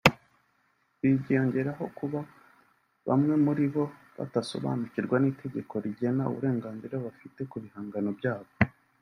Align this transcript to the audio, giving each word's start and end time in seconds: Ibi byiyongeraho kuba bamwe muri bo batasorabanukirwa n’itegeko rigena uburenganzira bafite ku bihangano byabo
Ibi 1.03 1.15
byiyongeraho 1.21 1.83
kuba 1.97 2.19
bamwe 3.07 3.33
muri 3.45 3.63
bo 3.73 3.83
batasorabanukirwa 4.17 5.15
n’itegeko 5.19 5.73
rigena 5.83 6.23
uburenganzira 6.31 6.95
bafite 7.05 7.39
ku 7.49 7.55
bihangano 7.63 8.09
byabo 8.19 8.51